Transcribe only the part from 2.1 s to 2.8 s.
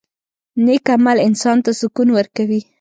ورکوي.